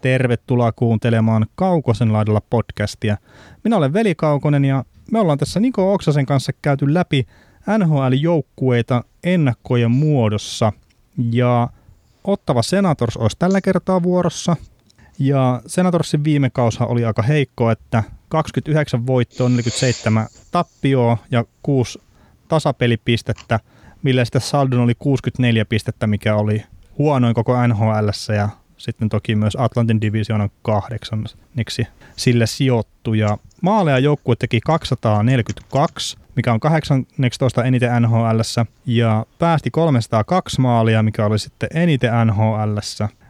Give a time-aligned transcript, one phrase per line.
[0.00, 3.16] Tervetuloa kuuntelemaan Kaukosen laidalla podcastia.
[3.64, 7.26] Minä olen Veli Kaukonen ja me ollaan tässä Niko Oksasen kanssa käyty läpi
[7.78, 10.72] NHL-joukkueita ennakkojen muodossa.
[11.32, 11.68] Ja
[12.24, 14.56] Ottava Senators olisi tällä kertaa vuorossa.
[15.18, 21.98] Ja Senatorsin viime kausa oli aika heikko, että 29 voittoa, 47 tappioa ja 6
[22.48, 23.60] tasapelipistettä,
[24.02, 26.64] millä sitten saldon oli 64 pistettä, mikä oli
[26.98, 31.86] huonoin koko NHL ja sitten toki myös Atlantin divisioonan kahdeksanniksi
[32.16, 33.14] sille sijoittu.
[33.14, 38.40] Ja maaleja joukkue teki 242, mikä on 18 eniten NHL,
[38.86, 42.78] ja päästi 302 maalia, mikä oli sitten eniten NHL.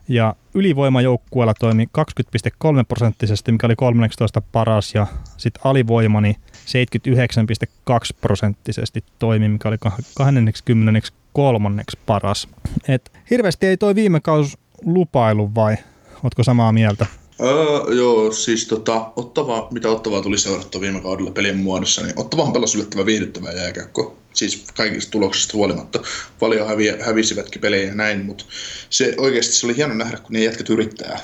[0.08, 5.06] Ja ylivoimajoukkueella toimi 20,3 prosenttisesti, mikä oli 13 paras, ja
[5.36, 9.78] sitten alivoimani 79,2 prosenttisesti toimi, mikä oli
[10.14, 12.48] 23 paras.
[12.88, 15.76] Et hirveästi ei toi viime kausi lupailu vai
[16.24, 17.06] ootko samaa mieltä?
[17.40, 22.52] Öö, joo, siis tota, Ottava, mitä Ottavaa tuli seurattua viime kaudella pelin muodossa, niin Ottavahan
[22.52, 24.16] pelasi yllättävän viihdyttävää jääkäkkoa.
[24.32, 26.00] Siis kaikista tuloksista huolimatta.
[26.40, 28.44] Paljon hävi, hävisivätkin pelejä ja näin, mutta
[28.90, 31.20] se oikeasti se oli hieno nähdä, kun ne jätkät yrittää.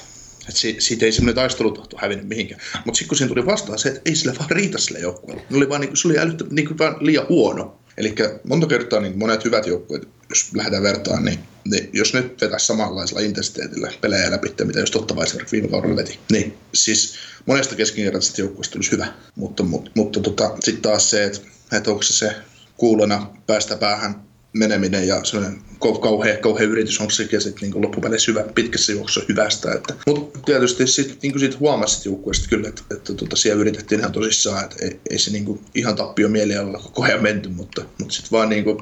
[0.48, 2.60] Et si, siitä ei semmoinen taistelutahto hävinnyt mihinkään.
[2.84, 5.44] Mutta sitten kun siinä tuli vastaan se, että ei sille vaan riitä sille joukkueelle.
[5.50, 7.76] Ne oli vaan, niinku, se oli älyttä, niinku, vaan liian huono.
[7.96, 8.14] Eli
[8.48, 13.20] monta kertaa niin monet hyvät joukkueet, jos lähdetään vertaan, niin, niin jos nyt vetäisi samanlaisella
[13.20, 17.14] intensiteetillä pelejä läpi, mitä jos totta esimerkiksi viime kaudella veti, niin siis
[17.46, 19.06] monesta keskinkertaisesta joukkueesta tulisi hyvä.
[19.36, 21.40] Mutta, mutta, mutta tota, sitten taas se, että,
[21.72, 22.36] että onko se se
[22.76, 25.62] kuulona päästä päähän meneminen ja sellainen
[26.00, 29.72] kauhea, kauhea yritys on sekin sitten niin loppupeleissä hyvä, pitkässä juoksussa hyvästä.
[29.72, 34.12] Että, mutta tietysti sit, niin siitä huomasit joukkueesta kyllä, että, että tuota, siellä yritettiin ihan
[34.12, 38.14] tosissaan, että ei, ei se niin kuin ihan tappio mielialalla koko ajan menty, mutta, mutta
[38.14, 38.78] sitten vaan niin kuin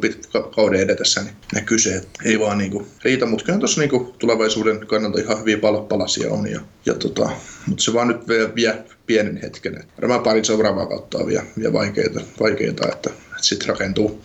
[0.55, 4.12] kauden edetessä niin näkyy se, että ei vaan niin kuin riitä, mutta kyllä tuossa niin
[4.19, 6.51] tulevaisuuden kannalta ihan hyviä pal- palasia on.
[6.51, 7.31] Ja, ja tota,
[7.67, 9.84] mutta se vaan nyt vie, vie pienen hetken.
[10.01, 14.23] Varmaan pari seuraavaa kautta on vielä, vielä vaikeita, vaikeita että, että sitten rakentuu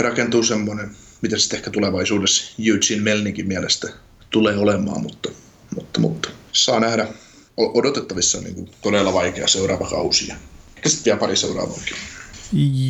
[0.00, 0.90] rakentuu semmoinen,
[1.22, 3.88] mitä sitten ehkä tulevaisuudessa Eugene Melnikin mielestä
[4.30, 5.28] tulee olemaan, mutta,
[5.74, 7.08] mutta, mutta saa nähdä
[7.56, 10.36] odotettavissa niin kuin todella vaikea seuraava kausi ja
[10.76, 11.96] ehkä sitten vielä pari seuraavaakin.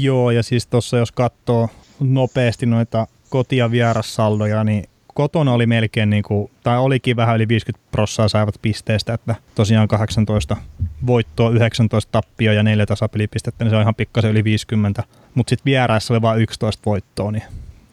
[0.00, 1.68] Joo, ja siis tuossa jos katsoo
[2.00, 4.84] nopeasti noita koti- ja vierassaldoja, niin
[5.18, 9.88] kotona oli melkein, niin kuin, tai olikin vähän yli 50 prossaa saivat pisteestä, että tosiaan
[9.88, 10.56] 18
[11.06, 15.02] voittoa, 19 tappioa ja 4 tasapelipistettä, niin se on ihan pikkasen yli 50.
[15.34, 17.42] Mutta sitten vieraissa oli vain 11 voittoa, niin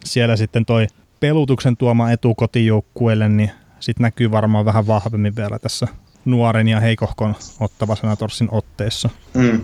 [0.03, 0.87] siellä sitten toi
[1.19, 5.87] pelutuksen tuoma etu kotijoukkueelle, niin sitten näkyy varmaan vähän vahvemmin vielä tässä
[6.25, 9.09] nuoren ja heikohkon ottava Senatorsin otteessa.
[9.33, 9.61] Mm.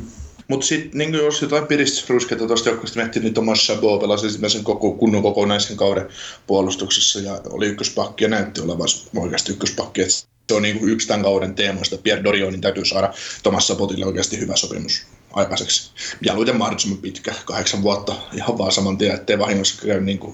[0.52, 4.92] Mutta sitten niin jos jotain piristysrusketta tuosta joukkueesta miettii, niin Thomas Chabot pelasi ensimmäisen koko,
[4.92, 6.08] kunnon kokonaisen kauden
[6.48, 10.02] puolustuksessa ja oli ykköspakki ja näytti olevan oikeasti ykköspakki.
[10.02, 11.98] Et se on niin kuin yksi tämän kauden teemoista.
[11.98, 13.14] Pierre Dorionin täytyy saada
[13.44, 15.02] Thomas Sabotille oikeasti hyvä sopimus
[15.34, 15.92] aikaiseksi.
[16.22, 20.34] Mieluiten mahdollisimman pitkä, kahdeksan vuotta, ihan vaan saman tien, ettei vahingossa käy niin kuin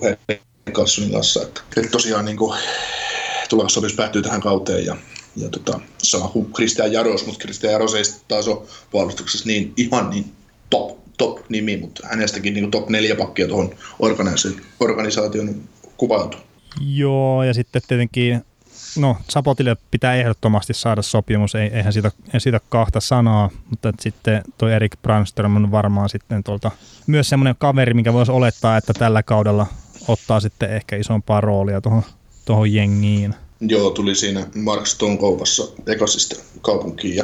[0.71, 1.41] Carlsonin kanssa.
[1.41, 2.57] Että, että tosiaan niin kuin,
[3.49, 4.97] tuleva sopimus päättyy tähän kauteen ja
[5.37, 10.09] ja tota, sama kuin Christian Jaros, mutta Christian Jaros ei taas ole puolustuksessa niin ihan
[10.09, 10.31] niin
[10.69, 13.69] top, top nimi, mutta hänestäkin niin top neljä pakkia tuohon
[14.79, 15.63] organisaation
[15.97, 16.39] kuvautuu.
[16.81, 18.41] Joo, ja sitten tietenkin
[18.97, 24.43] no Sapotille pitää ehdottomasti saada sopimus, ei, eihän siitä, ei siitä kahta sanaa, mutta sitten
[24.57, 26.71] tuo Erik Brandström on varmaan sitten tuolta
[27.07, 29.67] myös semmoinen kaveri, mikä voisi olettaa, että tällä kaudella
[30.07, 32.03] ottaa sitten ehkä isompaa roolia tuohon,
[32.45, 33.35] tuohon jengiin.
[33.61, 37.23] Joo, tuli siinä Mark Stone kaupassa ekasista kaupunkiin ja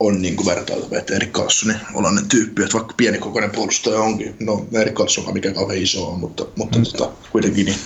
[0.00, 4.36] on niin kuin vertailtava, että Erik Karlssonin olainen tyyppi, että vaikka pieni kokoinen puolustaja onkin,
[4.40, 6.84] no Erik Karlsson mikä kauhean iso on, mutta, mutta mm.
[6.84, 7.78] tota, kuitenkin niin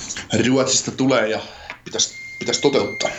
[0.49, 1.41] Ruotsista tulee ja
[1.85, 3.11] pitäisi, pitäisi toteuttaa.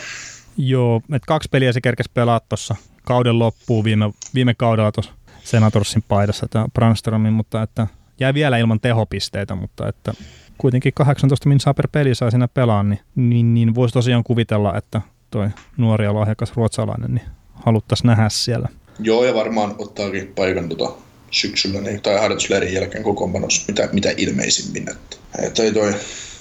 [0.58, 5.12] Joo, että kaksi peliä se kerkesi pelaa tuossa kauden loppuun viime, viime kaudella tuossa
[5.44, 7.88] Senatorsin paidassa tämä Brandströmin, mutta että
[8.20, 10.14] jäi vielä ilman tehopisteitä, mutta että
[10.62, 15.02] kuitenkin 18 minsaa per peli saa siinä pelaa, niin, niin, niin voisi tosiaan kuvitella, että
[15.32, 18.70] toi nuori ja lahjakas ruotsalainen niin haluttaisiin nähdä siellä.
[19.00, 20.92] Joo, ja varmaan ottaakin paikan tota
[21.32, 24.90] syksyllä niin, tai harjoitusleirin jälkeen kokoonpanossa mitä, mitä ilmeisimmin.
[24.90, 25.94] Että, että toi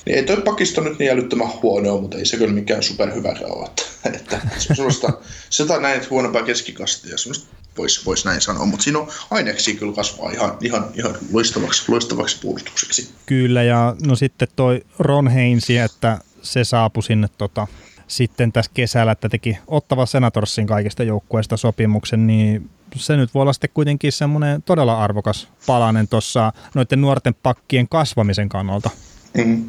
[0.07, 3.69] niin ei toi pakisto nyt niin älyttömän huonoa, mutta ei se kyllä mikään superhyvä ole.
[4.15, 5.13] Että, että sellaista,
[5.51, 10.31] sitä näin huonompaa keskikastia, semmoista voisi vois näin sanoa, mutta siinä on aineksi kyllä kasvaa
[10.31, 13.11] ihan, ihan, ihan loistavaksi, loistavaksi puolustukseksi.
[13.27, 17.67] Kyllä, ja no sitten toi Ron Heinsi, että se saapui sinne tota,
[18.09, 23.53] sitten tässä kesällä, että teki ottava Senatorsin kaikista joukkueista sopimuksen, niin se nyt voi olla
[23.53, 28.91] sitten kuitenkin semmoinen todella arvokas palanen tuossa noiden nuorten pakkien kasvamisen kannalta.
[29.35, 29.69] Mm.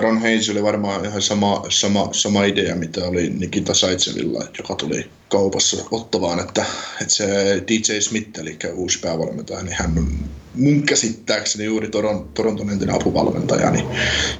[0.00, 5.10] Ron Hayes oli varmaan ihan sama, sama, sama idea, mitä oli Nikita Saitsevilla, joka tuli
[5.28, 6.64] kaupassa ottavaan, että,
[7.00, 7.26] että se
[7.68, 10.08] DJ Smith, eli uusi päävalmentaja, niin hän on
[10.54, 13.84] mun käsittääkseni juuri Toron, Toronton entinen apuvalmentaja, niin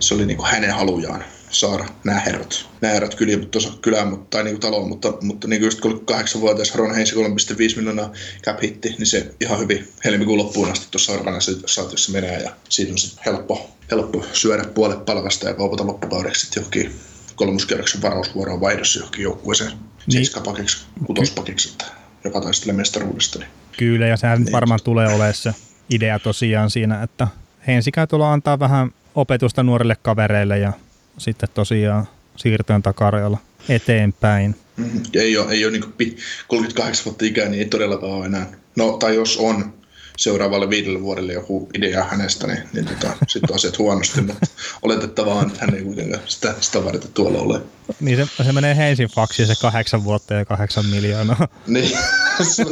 [0.00, 3.46] se oli niin kuin hänen halujaan saada nämä herrat, nämä herrat kylään,
[3.82, 8.12] kylään mutta, tai niin taloon, mutta, mutta niin just 38-vuotias Ron Hayes 3,5 miljoonaa
[8.42, 12.98] cap hitti, niin se ihan hyvin helmikuun loppuun asti tuossa organisaatiossa menee ja siitä on
[12.98, 16.94] sitten helppo, helppo syödä puolet palkasta ja kaupata loppukaudeksi sitten johonkin
[17.34, 20.12] kolmoskierroksen varausvuoroon vaihdossa johonkin joukkueeseen niin.
[20.12, 21.84] seiskapakiksi, kutospakiksi, että
[22.24, 23.38] joka taistelee mestaruudesta.
[23.38, 23.48] Niin.
[23.76, 24.52] Kyllä, ja sehän niin.
[24.52, 25.54] varmaan tulee olemaan se
[25.90, 27.28] idea tosiaan siinä, että
[27.66, 30.72] Hensikä tulla antaa vähän opetusta nuorille kavereille ja
[31.18, 33.38] sitten tosiaan siirtyön takarajalla
[33.68, 34.56] eteenpäin.
[34.76, 36.18] Mm, ei ole, ei ole niin
[36.48, 38.46] 38 vuotta ikää, niin ei todellakaan ole enää.
[38.76, 39.72] No, tai jos on
[40.18, 44.46] seuraavalle viidelle vuodelle joku idea hänestä, niin, niin tota, sitten asiat huonosti, mutta
[44.82, 47.62] oletettavaa on, että hän ei kuitenkaan sitä, sitä varten tuolla ole.
[48.00, 51.48] Niin se, se menee Heisin faksiin se kahdeksan vuotta ja kahdeksan miljoonaa.
[51.66, 51.98] niin,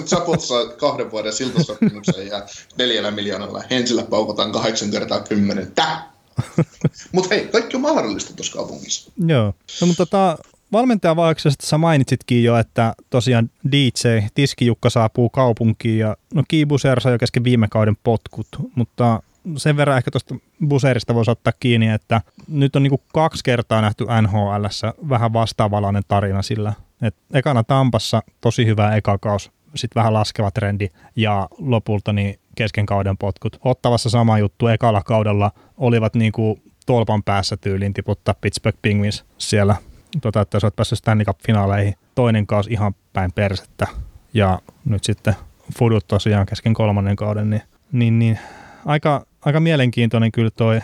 [0.04, 2.46] Sapot saa kahden vuoden siltasopimuksen ja
[2.78, 3.62] neljällä miljoonalla.
[3.70, 5.72] Hensillä paukataan kahdeksan kertaa kymmenen.
[5.74, 6.15] Tää!
[7.12, 9.12] mutta hei, kaikki on mahdollista tuossa kaupungissa.
[9.26, 10.38] Joo, no, mutta tota,
[10.72, 17.18] valmentajavaiheessa sä mainitsitkin jo, että tosiaan DJ, Tiskijukka saapuu kaupunkiin ja no Kiibuser sai jo
[17.18, 19.22] kesken viime kauden potkut, mutta
[19.56, 20.34] sen verran ehkä tuosta
[20.68, 24.64] Buserista voisi ottaa kiinni, että nyt on niinku kaksi kertaa nähty nhl
[25.08, 26.72] vähän vastaavalainen tarina sillä,
[27.02, 33.16] että ekana Tampassa tosi hyvä ekakaus, sitten vähän laskeva trendi ja lopulta niin kesken kauden
[33.16, 33.58] potkut.
[33.64, 39.76] Ottavassa sama juttu ekalla kaudella olivat niin kuin tolpan päässä tyyliin tiputtaa Pittsburgh Penguins siellä,
[40.22, 41.94] tota, että sä oot päässyt Stanley Cup-finaaleihin.
[42.14, 43.86] Toinen kausi ihan päin persettä
[44.34, 45.34] ja nyt sitten
[45.78, 47.62] Fudut tosiaan kesken kolmannen kauden, niin,
[47.92, 48.38] niin, niin
[48.84, 50.80] aika, aika mielenkiintoinen kyllä toi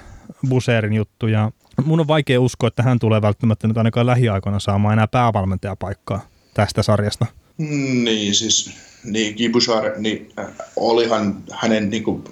[0.48, 1.50] Buserin juttu ja
[1.84, 6.20] mun on vaikea uskoa, että hän tulee välttämättä nyt ainakaan lähiaikoina saamaan enää päävalmentajapaikkaa
[6.54, 7.26] tästä sarjasta.
[7.58, 8.70] Niin, siis
[9.04, 10.46] niin Gibushar, niin äh,
[10.76, 12.24] olihan hänen niin kuin,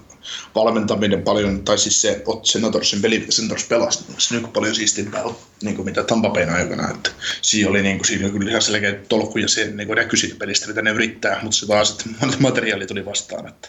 [0.54, 5.24] valmentaminen paljon, tai siis se Senatorsin peli, Senators pelasi, niin niin paljon siistimpää
[5.62, 6.90] niin kuin mitä Tampa Bayn aikana.
[6.90, 7.10] Että
[7.42, 10.36] siinä oli, niin kuin, siinä oli kyllä ihan selkeä tolkku ja se niin näkyi siitä
[10.38, 11.90] pelistä, mitä ne yrittää, mutta se taas,
[12.22, 13.48] että materiaali tuli vastaan.
[13.48, 13.68] Että,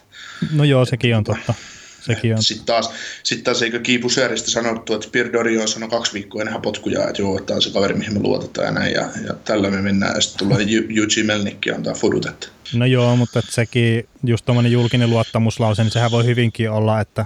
[0.52, 1.54] no joo, sekin on totta.
[2.02, 2.44] Sekin on.
[2.44, 2.90] Sitten taas,
[3.24, 7.08] sit taas eikö Kiipu Seeristä sanottu, että Pierre Dori on sanonut kaksi viikkoa ennen potkuja,
[7.10, 9.82] että joo, tämä on se kaveri, mihin me luotetaan ja näin, ja, ja tällä me
[9.82, 10.66] mennään, ja sitten tulee
[10.98, 12.26] Eugene Melnikki antaa fudut.
[12.26, 12.48] Että.
[12.74, 17.26] No joo, mutta että sekin, just tuommoinen julkinen luottamuslause, niin sehän voi hyvinkin olla, että,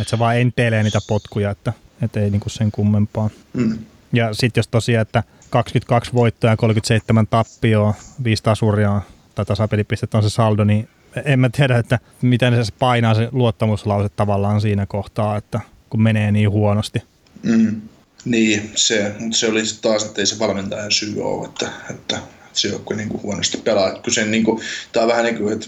[0.00, 3.30] että se vaan enteilee niitä potkuja, että, että ei niinku sen kummempaa.
[3.52, 3.78] Mm.
[4.12, 7.94] Ja sitten jos tosiaan, että 22 voittoa ja 37 tappioa,
[8.24, 9.00] 5 tasuria
[9.34, 10.88] tai tasapelipistettä on se saldo, niin
[11.24, 15.60] en mä tiedä, että miten se painaa se luottamuslause tavallaan siinä kohtaa, että
[15.90, 17.02] kun menee niin huonosti.
[17.42, 17.80] Mm.
[18.24, 22.18] Niin, se, se oli taas, että ei se valmentajan syy ole, että, että
[22.52, 23.90] se joukkue niin kuin huonosti pelaa.
[23.90, 24.62] Kyllä se, niin kuin,
[24.92, 25.66] tämä on vähän niin kuin, että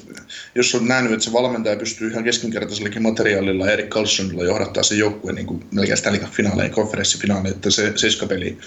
[0.54, 5.32] jos on nähnyt, että se valmentaja pystyy ihan keskinkertaisellakin materiaalilla Erik Carlsonilla johdattaa se joukkue
[5.32, 8.58] niin kuin melkein Stanley Cup-finaaleihin, konferenssifinaaleihin, että se seiskapeli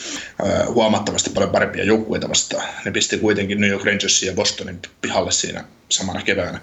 [0.46, 2.68] äh, huomattavasti paljon parempia joukkueita vastaan.
[2.86, 6.62] Ne pisti kuitenkin New York Rangersin ja Bostonin pihalle siinä samana keväänä.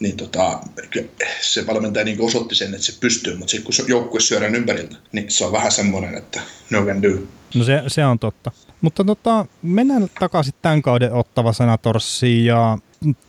[0.00, 0.60] Niin tota,
[1.40, 5.30] se valmentaja niin osoitti sen, että se pystyy, mutta sitten kun joukkue syödään ympäriltä, niin
[5.30, 6.40] se on vähän semmoinen, että
[6.70, 7.08] no can do.
[7.54, 8.50] No se, se on totta.
[8.80, 12.78] Mutta tota, mennään takaisin tämän kauden ottava Senatorsiin ja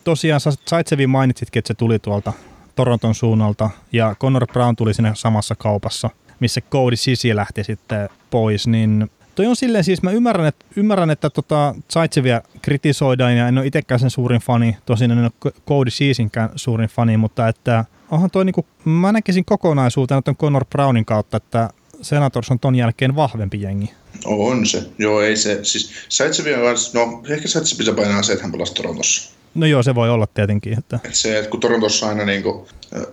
[0.04, 2.32] tosiaan Saitsevi mainitsitkin, että se tuli tuolta
[2.76, 8.66] Toronton suunnalta ja Connor Brown tuli sinne samassa kaupassa, missä Cody Sisi lähti sitten pois,
[8.66, 13.58] niin Toi on silleen siis, mä ymmärrän, että, ymmärrän, että tota Zaitsevia kritisoidaan ja en
[13.58, 18.30] ole itsekään sen suurin fani, tosin en ole Cody Seasinkään suurin fani, mutta että onhan
[18.30, 21.70] toi niinku, mä näkisin kokonaisuutena ton Connor Brownin kautta, että
[22.02, 23.90] Senators on ton jälkeen vahvempi jengi.
[24.24, 24.82] On se.
[24.98, 25.64] Joo, ei se.
[25.64, 29.32] Siis Saitsevia kanssa, no ehkä Saitsevia painaa se, että hän pelasi Torontossa.
[29.54, 30.78] No joo, se voi olla tietenkin.
[30.78, 30.98] Että...
[31.04, 32.66] Et se, että kun Torontossa aina, niin kuin,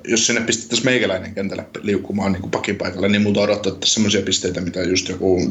[0.08, 4.82] jos sinne pistettäisiin meikäläinen kentälle liukkumaan niin pakin paikalle, niin multa odottaa semmoisia pisteitä, mitä
[4.82, 5.42] just joku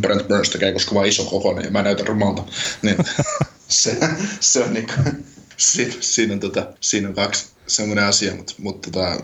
[0.00, 2.44] Brent Burns tekee, koska vaan iso kokoinen ja mä näytän rumalta.
[2.82, 2.96] Niin,
[3.68, 3.98] se,
[4.40, 5.24] se on niin kuin,
[5.56, 9.22] siinä, siinä, on, tota, siinä on kaksi semmoinen asia, mutta, mutta tota,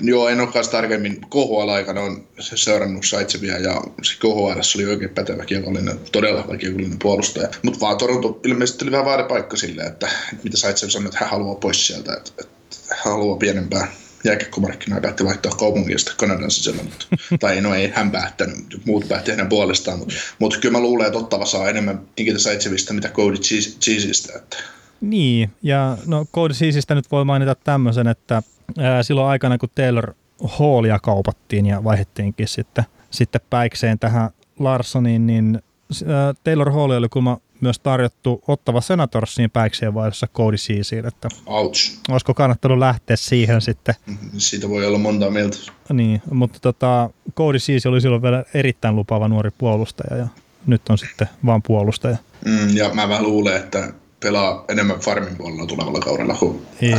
[0.00, 6.00] joo, en olekaan tarkemmin KHL-aikana on seurannut Saitsevia ja se KHL oli oikein pätevä kiekollinen,
[6.12, 7.48] todella kiekollinen puolustaja.
[7.62, 11.30] Mutta vaan Toronto ilmeisesti oli vähän vaaripaikka sille, että, että mitä Saitsev sanoi, että hän
[11.30, 13.88] haluaa pois sieltä, että, että hän haluaa pienempää
[14.24, 17.06] jääkiekkomarkkinaa ja päätti vaihtaa kaupungista Kanadan sisällä, mutta,
[17.40, 21.18] tai no ei hän päättänyt, muut päätti hänen puolestaan, mutta, mutta kyllä mä luulen, että
[21.18, 23.36] Ottava saa enemmän Inkitä Saitsevista, mitä Cody
[23.80, 24.32] Cheeseistä.
[24.36, 24.56] Että.
[25.00, 28.42] Niin, ja no Cody Cheeseistä nyt voi mainita tämmöisen, että
[28.78, 35.62] ää, silloin aikana kun Taylor Hallia kaupattiin ja vaihdettiinkin sitten sitten päikseen tähän Larsoniin, niin
[36.02, 41.98] äh, Taylor Hall oli kuulemma myös tarjottu ottava Senatorsiin päikseen vaiheessa Cody Ceesiin, että Ouch.
[42.08, 43.94] olisiko kannattanut lähteä siihen sitten.
[44.38, 45.56] Siitä voi olla monta mieltä.
[45.92, 50.26] Niin, mutta tota, Cody Ceesi oli silloin vielä erittäin lupaava nuori puolustaja ja
[50.66, 52.16] nyt on sitten vaan puolustaja.
[52.44, 56.94] Mm, ja mä vähän luulen, että pelaa enemmän farmin puolella tulevalla kaudella kuin Ei.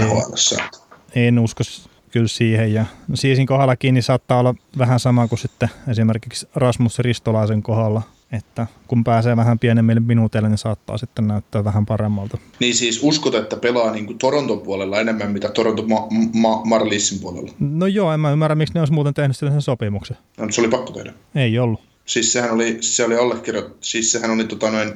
[1.16, 1.64] En usko
[2.12, 2.74] kyllä siihen.
[2.74, 8.02] Ja Siisin kohdallakin niin saattaa olla vähän sama kuin sitten esimerkiksi Rasmus Ristolaisen kohdalla,
[8.32, 12.38] että kun pääsee vähän pienemmille minuuteille, niin saattaa sitten näyttää vähän paremmalta.
[12.60, 17.20] Niin siis uskot, että pelaa niin kuin Toronton puolella enemmän, mitä Toronto ma- ma- Marliessin
[17.20, 17.52] puolella?
[17.60, 20.18] No joo, en mä ymmärrä, miksi ne olisi muuten tehnyt sen sopimuksen.
[20.38, 21.14] No, se oli pakko tehdä.
[21.36, 21.82] Ei ollut.
[22.06, 24.94] Siis sehän oli, se oli allekirjoit, siis sehän oli tota noin,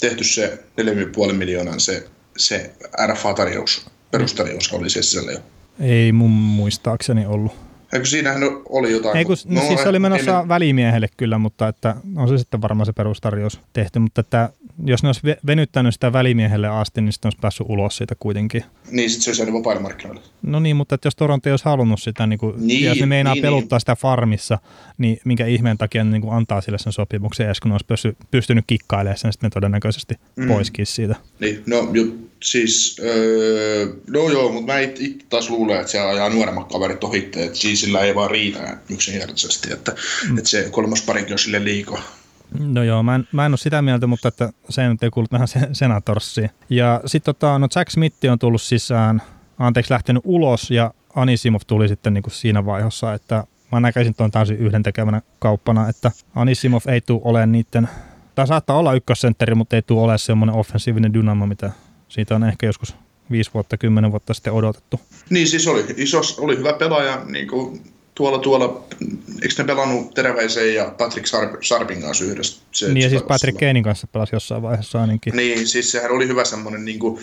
[0.00, 0.64] tehty se
[1.26, 2.72] 4,5 miljoonan se, se
[3.06, 5.38] RFA-tarjous, perustarjous oli se sisällä jo.
[5.80, 7.52] Ei mun muistaakseni ollut.
[7.92, 9.16] Eikö siinähän oli jotain?
[9.16, 12.86] Ei, kun, no, siis se oli menossa välimiehelle kyllä, mutta että on se sitten varmaan
[12.86, 14.50] se perustarjous tehty, mutta että
[14.84, 18.64] jos ne olisi ve- venyttänyt sitä välimiehelle asti, niin sitten olisi päässyt ulos siitä kuitenkin.
[18.90, 20.22] Niin, sit se olisi jäänyt vapaille markkinoille.
[20.42, 23.00] No niin, mutta että jos Toronto ei olisi halunnut sitä, niin kuin, Niin, ja jos
[23.00, 24.58] ne meinaa niin, peluttaa sitä farmissa,
[24.98, 27.86] niin minkä ihmeen takia ne niin kuin antaa sille sen sopimuksen, edes kun ne olisi
[27.86, 30.48] pysty, pystynyt kikkailemaan sen sitten todennäköisesti mm.
[30.48, 31.14] poiskin siitä.
[31.40, 32.04] Niin, no jo,
[32.42, 37.04] siis, öö, no joo, mutta mä itse it taas luulen, että se ajaa nuoremmat kaverit
[37.04, 39.92] ohitte, että Cheesillä ei vaan riitä yksinkertaisesti, että,
[40.30, 40.38] mm.
[40.38, 42.02] että se kolmas parikin on sille liikaa.
[42.58, 45.28] No joo, mä en, mä en ole sitä mieltä, mutta että se nyt ei kuulu
[45.28, 46.50] tähän se- senatorssiin.
[46.70, 49.22] Ja sitten tota, no Jack Smith on tullut sisään,
[49.58, 54.30] anteeksi lähtenyt ulos ja Anisimov tuli sitten niin kuin siinä vaiheessa, että mä näkisin tuon
[54.30, 57.88] täysin yhdentekevänä kauppana, että Anisimov ei tule olemaan niiden,
[58.34, 61.70] tai saattaa olla ykkössentteri, mutta ei tule olemaan semmoinen offensiivinen dynamo, mitä
[62.10, 62.94] siitä on ehkä joskus
[63.30, 65.00] viisi vuotta, kymmenen vuotta sitten odotettu.
[65.30, 67.82] Niin siis oli, isos, oli hyvä pelaaja, niin kuin
[68.14, 68.84] tuolla, tuolla,
[69.42, 72.62] eikö ne pelannut Teräväisen ja Patrick Sarp, Sarpin kanssa yhdessä?
[72.72, 73.58] Se, niin ja siis Patrick.
[73.58, 75.36] Keinin kanssa pelasi jossain vaiheessa ainakin.
[75.36, 77.20] Niin, siis sehän oli hyvä semmoinen niin kuin,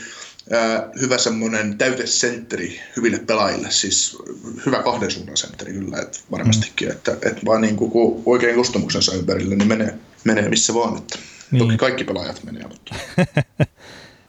[0.53, 4.17] äh, hyvä semmoinen täytesentteri hyville pelaajille, siis
[4.65, 6.91] hyvä kahden suunnan sentteri kyllä, että varmastikin, mm.
[6.91, 11.20] että, että vaan niin kuin, kun oikein kostumuksensa ympärille, niin menee, menee missä vaan, että
[11.51, 11.60] Niin.
[11.63, 12.96] toki kaikki pelaajat menee, mutta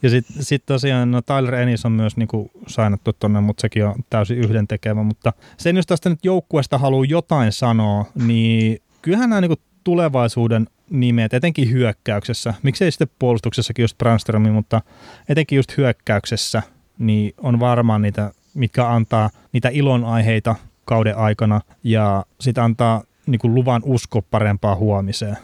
[0.02, 3.94] Ja sitten sit tosiaan no Tyler Ennis on myös niinku sainattu tonne, mutta sekin on
[4.10, 5.02] täysin yhdentekevä.
[5.02, 11.34] Mutta sen, jos tästä nyt joukkueesta haluaa jotain sanoa, niin kyllähän nämä niinku tulevaisuuden nimet,
[11.34, 14.80] etenkin hyökkäyksessä, miksei sitten puolustuksessakin just Brandströmi, mutta
[15.28, 16.62] etenkin just hyökkäyksessä,
[16.98, 23.82] niin on varmaan niitä, mitkä antaa niitä ilonaiheita kauden aikana ja sitten antaa niinku luvan
[23.84, 25.36] usko parempaa huomiseen.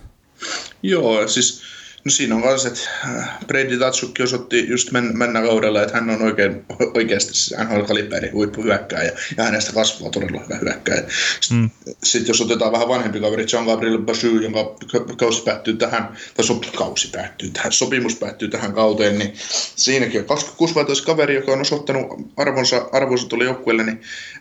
[0.82, 1.62] Joo, siis
[2.04, 6.10] no siinä on myös, että äh, Brady Tatsukki osoitti just men, mennä kaudella, että hän
[6.10, 11.02] on oikein, oikeasti siis NHL-kaliberi huippuhyökkääjä ja hänestä kasvaa todella hyvä hyökkääjä.
[11.40, 11.70] Sitten Mm.
[12.04, 14.76] sit jos otetaan vähän vanhempi kaveri, John Gabriel Bashu, jonka
[15.16, 19.32] kausi päättyy tähän, tai sop, kausi päättyy tähän, sopimus päättyy tähän kauteen, niin
[19.76, 22.06] siinäkin on 26-vuotias kaveri, joka on osoittanut
[22.36, 24.00] arvonsa, arvonsa tuli joukkueelle, niin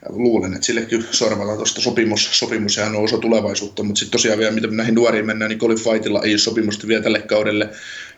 [0.10, 4.52] luulen, että sillekin sormella tuosta sopimus, sopimus ja on osa tulevaisuutta, mutta sitten tosiaan vielä,
[4.52, 7.53] mitä näihin nuoriin mennään, niin Colin Fightilla ei ole sopimusta vielä tälle kaudelle.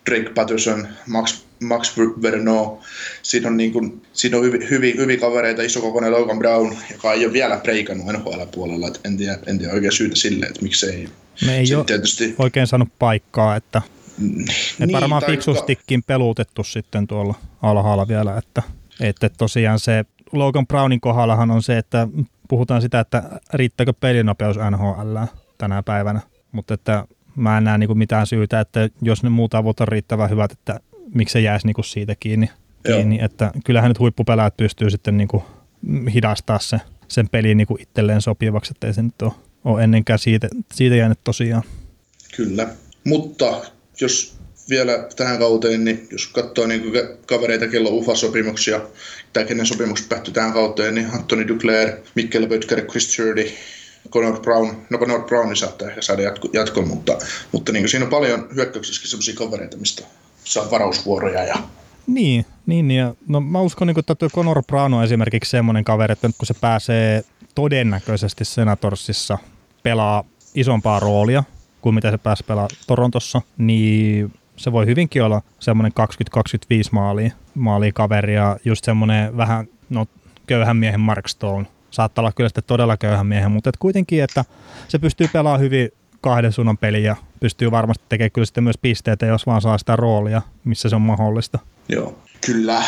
[0.10, 2.80] Drake Patterson, Max, Max Verno,
[3.22, 7.26] siinä on, niin kuin, siinä on hyviä, hyviä, hyviä kavereita, isokokoinen Logan Brown, joka ei
[7.26, 11.10] ole vielä preikannut NHL-puolella, että en tiedä, en tiedä oikein syytä sille, että miksei.
[11.46, 13.82] Me ei Sitten ole tietysti, oikein saanut paikkaa, että
[14.18, 14.46] niin,
[14.80, 18.64] Et varmaan tai- fiksustikin peluutettu sitten tuolla alhaalla vielä, että,
[19.00, 22.08] että tosiaan se Logan Brownin kohdallahan on se, että
[22.50, 23.24] puhutaan sitä, että
[23.54, 25.18] riittääkö pelinopeus NHL
[25.58, 29.80] tänä päivänä, mutta että mä en näe niinku mitään syytä, että jos ne muut avut
[29.80, 30.80] on riittävän hyvät, että
[31.14, 32.50] miksi se jäisi niinku siitä kiinni,
[32.88, 32.98] Joo.
[32.98, 35.44] kiinni että kyllähän nyt huippupelaajat pystyy sitten niinku
[36.14, 36.78] hidastaa se,
[37.08, 39.32] sen pelin niinku itselleen sopivaksi, että ei se nyt ole,
[39.64, 41.64] ole ennenkään siitä, siitä jäänyt tosiaan.
[42.36, 42.68] Kyllä,
[43.04, 43.62] mutta
[44.02, 44.36] jos
[44.70, 46.84] vielä tähän kauteen, niin jos katsoo niin
[47.26, 48.82] kavereita, kello on UFA-sopimuksia,
[49.34, 53.52] tai kenen sopimukset päättyy tähän kauteen, niin Anthony Duclair, Mikkel Böttger, Chris Churdy,
[54.10, 57.18] Connor Brown, no Connor Browni saattaa ehkä saada jatko, jatkon, mutta,
[57.52, 60.04] mutta niin siinä on paljon hyökkäyksessäkin sellaisia kavereita, mistä
[60.44, 61.56] saa varausvuoroja ja
[62.08, 66.14] Niin, niin ja no mä uskon, niin että tuo Conor Brown on esimerkiksi semmoinen kaveri,
[66.14, 67.24] että nyt kun se pääsee
[67.56, 69.38] todennäköisesti Senatorsissa
[69.84, 70.24] pelaa
[70.56, 71.44] isompaa roolia
[71.82, 75.92] kuin mitä se pääsi pelaa Torontossa, niin se voi hyvinkin olla semmoinen
[76.38, 80.06] 20-25 maalia, maalia kaveri ja just semmoinen vähän no,
[80.48, 81.68] köyhän miehen Mark Stone.
[81.96, 84.46] Saattaa olla kyllä sitten todella köyhän miehen, mutta et kuitenkin, että
[84.88, 85.90] se pystyy pelaamaan hyvin
[86.22, 89.96] kahden suunnan peliä ja pystyy varmasti tekemään kyllä sitten myös pisteitä, jos vaan saa sitä
[89.96, 91.60] roolia, missä se on mahdollista.
[91.90, 92.20] joo.
[92.46, 92.84] Kyllä.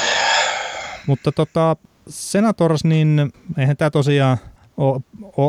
[1.08, 1.76] Mutta tota,
[2.10, 4.38] Senators, niin eihän tämä tosiaan
[4.78, 5.02] o, o,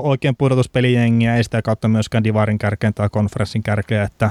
[0.08, 4.30] oikein pudotuspelijengiä, ei sitä kautta myöskään Divarin kärkeen tai konferenssin kärkeen, että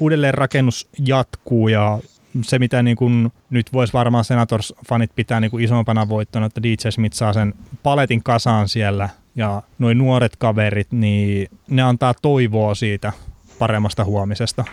[0.00, 1.98] uudelleen rakennus jatkuu ja
[2.42, 6.88] se, mitä niin kuin nyt voisi varmaan Senators-fanit pitää niin kuin isompana voittona, että DJ
[6.90, 13.12] Smith saa sen paletin kasaan siellä ja noin nuoret kaverit, niin ne antaa toivoa siitä
[13.58, 14.64] paremmasta huomisesta.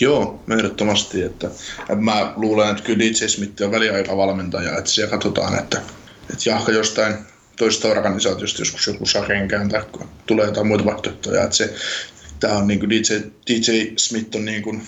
[0.00, 1.22] Joo, ehdottomasti.
[1.22, 1.46] Että,
[1.80, 5.80] että mä luulen, että kyllä DJ Smith on väliaikavalmentaja, että siellä katsotaan, että,
[6.30, 7.14] että jahka jostain
[7.56, 9.82] toista organisaatiosta joskus joku saa renkään tai
[10.26, 11.44] tulee jotain muita vaihtoehtoja.
[11.44, 11.74] Että se,
[12.40, 13.14] tämä on niin kuin DJ,
[13.46, 14.82] DJ Smith on niin kuin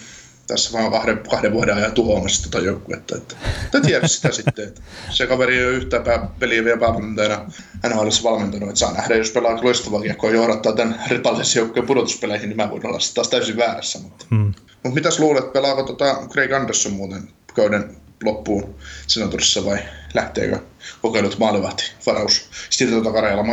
[0.46, 3.16] tässä vaan kahden, kahden vuoden ajan tuhoamassa tätä joukkuetta.
[3.16, 4.68] Että, että tiedä sitä sitten.
[4.68, 7.52] Että se kaveri ei ole yhtään pää, peliä vielä päävalmentajana
[7.88, 8.68] NHL valmentanut.
[8.68, 12.70] Että saa nähdä, jos pelaa loistavaa kiekkoa ja johdattaa tämän ripallisen joukkueen pudotuspeleihin, niin mä
[12.70, 13.98] voin olla taas täysin väärässä.
[13.98, 14.54] Mutta, hmm.
[14.82, 18.74] mutta mitäs luulet, pelaako tota Craig Anderson muuten kauden loppuun
[19.06, 19.78] Senatorissa vai
[20.14, 20.58] lähteekö
[21.02, 23.44] kokeilut maalivahti varaus sitten tuota Karjala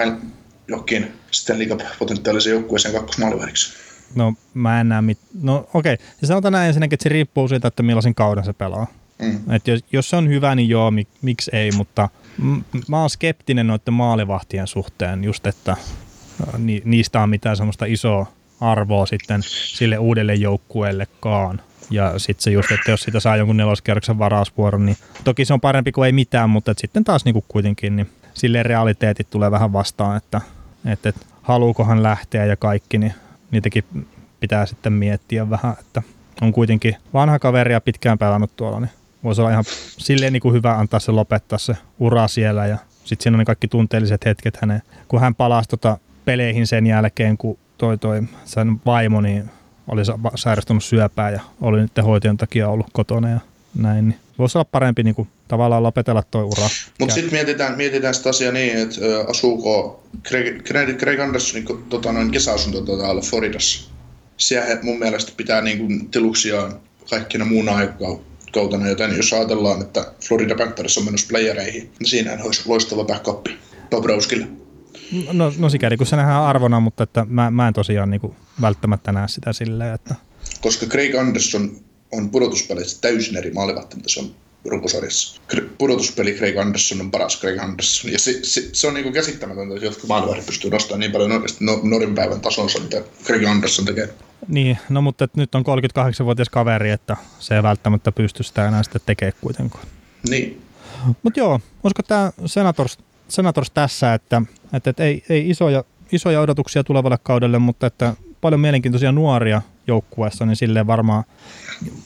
[0.68, 3.74] johonkin sitten liikapotentiaalisen joukkueeseen kakkosmaalivahdiksi?
[4.16, 5.20] No mä en näe mit...
[5.42, 6.06] No okei, okay.
[6.22, 8.88] ja sanotaan näin ensinnäkin, että se riippuu siitä, että millaisen kauden se pelaa.
[9.22, 9.52] Mm.
[9.52, 13.10] Et jos, jos se on hyvä, niin joo, mik, miksi ei, mutta m- mä oon
[13.10, 15.78] skeptinen noiden maalivahtien suhteen, just että
[16.58, 18.26] ni, niistä on mitään semmoista isoa
[18.62, 21.62] arvoa sitten sille uudelle joukkueellekaan.
[21.90, 25.62] Ja sitten se just, että jos sitä saa jonkun neloskerroksen varausvuoron, niin toki se on
[25.62, 30.18] parempi kuin ei mitään, mutta sitten taas niinku kuitenkin niin sille realiteetit tulee vähän vastaan,
[30.18, 30.42] että,
[30.86, 33.14] että, että haluukohan lähteä ja kaikki, niin
[33.52, 33.84] niitäkin
[34.40, 36.02] pitää sitten miettiä vähän, että
[36.42, 38.90] on kuitenkin vanha kaveri ja pitkään pelannut tuolla, niin
[39.24, 39.64] voisi olla ihan
[39.98, 43.46] silleen niin kuin hyvä antaa se lopettaa se ura siellä ja sitten siinä on ne
[43.46, 48.82] kaikki tunteelliset hetket hänen, kun hän palasi tota peleihin sen jälkeen, kun toi, toi sen
[48.86, 49.50] vaimo niin
[49.88, 50.02] oli
[50.36, 53.40] sairastunut syöpää ja oli nyt hoitajan takia ollut kotona ja
[53.76, 56.70] näin, niin voisi olla parempi niin kuin, tavallaan lopetella tuo ura.
[57.00, 62.12] Mutta sitten mietitään, mietitään sitä asiaa niin, että asuuko Craig, Craig, Craig Andersonin niin, tota,
[62.12, 63.92] noin kesäasunto tota, täällä Floridassa.
[64.38, 66.80] Siellä mun mielestä pitää niin kuin, tiluksiaan
[67.10, 72.62] kaikkina muuna aikautena, joten jos ajatellaan, että Florida Panthers on menossa playereihin, niin siinä olisi
[72.66, 73.46] loistava backup
[73.90, 74.48] Bobrovskille.
[75.34, 78.36] No, no sikäli kun se nähdään arvona, mutta että mä, mä en tosiaan niin kuin,
[78.62, 80.16] välttämättä näe sitä silleen, että...
[80.62, 81.72] Koska Craig Anderson
[82.12, 85.42] on pudotuspeleissä täysin eri maalivahti, mitä se on runkosarjassa.
[85.78, 88.12] Pudotuspeli Craig Anderson on paras Craig Anderson.
[88.12, 91.66] Ja se, se, se on niinku käsittämätöntä, että jotkut maalivahdit pystyy nostamaan niin paljon oikeasti
[91.66, 94.10] no, Norin päivän tasonsa, mitä Craig Anderson tekee.
[94.48, 99.02] Niin, no mutta nyt on 38-vuotias kaveri, että se ei välttämättä pysty sitä enää sitten
[99.06, 99.86] tekemään kuitenkaan.
[100.30, 100.62] Niin.
[101.24, 102.98] Mutta joo, olisiko tämä Senators,
[103.28, 104.42] Senators tässä, että,
[104.74, 110.46] että, että ei, ei isoja, isoja odotuksia tulevalle kaudelle, mutta että paljon mielenkiintoisia nuoria joukkueessa,
[110.46, 111.24] niin silleen varmaan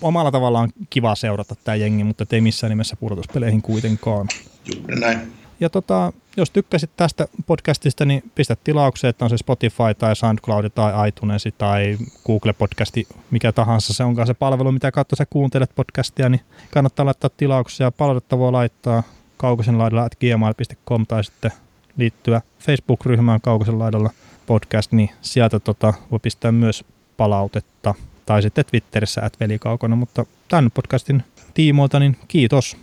[0.02, 4.28] omalla tavallaan kiva seurata tämä jengi, mutta ei missään nimessä pudotuspeleihin kuitenkaan.
[4.76, 5.34] Juuri näin.
[5.60, 10.70] Ja tota, jos tykkäsit tästä podcastista, niin pistä tilaukseen, että on se Spotify tai SoundCloud
[10.70, 15.72] tai iTunes tai Google Podcasti, mikä tahansa se onkaan se palvelu, mitä kautta sä kuuntelet
[15.76, 17.92] podcastia, niin kannattaa laittaa tilauksia.
[17.92, 19.04] Palautetta voi laittaa
[19.38, 21.52] kaukosen laidalla gmail.com tai sitten
[21.98, 24.10] liittyä Facebook-ryhmään kaukosen laidalla
[24.48, 26.86] podcast, niin sieltä tota, voi pistää myös
[27.18, 27.94] palautetta
[28.26, 32.78] tai sitten Twitterissä at velikaukona, mutta tämän podcastin tiimoilta niin kiitos.